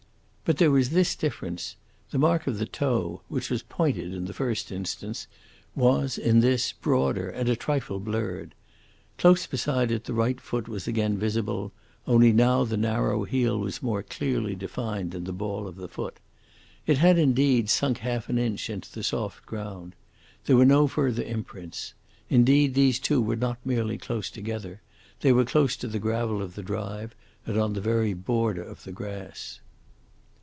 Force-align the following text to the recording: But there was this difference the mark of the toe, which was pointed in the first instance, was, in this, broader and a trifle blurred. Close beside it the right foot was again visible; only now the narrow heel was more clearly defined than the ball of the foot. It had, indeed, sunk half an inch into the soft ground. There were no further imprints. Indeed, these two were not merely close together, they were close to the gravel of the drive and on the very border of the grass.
But 0.43 0.57
there 0.57 0.71
was 0.71 0.89
this 0.89 1.15
difference 1.15 1.77
the 2.09 2.17
mark 2.17 2.45
of 2.45 2.57
the 2.57 2.65
toe, 2.65 3.21
which 3.29 3.49
was 3.49 3.63
pointed 3.63 4.13
in 4.13 4.25
the 4.25 4.33
first 4.33 4.69
instance, 4.69 5.27
was, 5.75 6.17
in 6.17 6.41
this, 6.41 6.73
broader 6.73 7.29
and 7.29 7.47
a 7.47 7.55
trifle 7.55 8.01
blurred. 8.01 8.53
Close 9.17 9.47
beside 9.47 9.91
it 9.91 10.03
the 10.03 10.13
right 10.13 10.41
foot 10.41 10.67
was 10.67 10.89
again 10.89 11.17
visible; 11.17 11.71
only 12.05 12.33
now 12.33 12.65
the 12.65 12.75
narrow 12.75 13.23
heel 13.23 13.57
was 13.59 13.81
more 13.81 14.03
clearly 14.03 14.53
defined 14.53 15.11
than 15.11 15.23
the 15.23 15.31
ball 15.31 15.69
of 15.69 15.77
the 15.77 15.87
foot. 15.87 16.17
It 16.85 16.97
had, 16.97 17.17
indeed, 17.17 17.69
sunk 17.69 17.99
half 17.99 18.27
an 18.27 18.37
inch 18.37 18.69
into 18.69 18.91
the 18.91 19.03
soft 19.03 19.45
ground. 19.45 19.95
There 20.47 20.57
were 20.57 20.65
no 20.65 20.85
further 20.85 21.23
imprints. 21.23 21.93
Indeed, 22.29 22.73
these 22.73 22.99
two 22.99 23.21
were 23.21 23.37
not 23.37 23.59
merely 23.65 23.97
close 23.97 24.29
together, 24.29 24.81
they 25.21 25.31
were 25.31 25.45
close 25.45 25.77
to 25.77 25.87
the 25.87 25.99
gravel 25.99 26.41
of 26.41 26.55
the 26.55 26.63
drive 26.63 27.15
and 27.45 27.57
on 27.57 27.71
the 27.71 27.79
very 27.79 28.13
border 28.13 28.63
of 28.63 28.83
the 28.83 28.91
grass. 28.91 29.61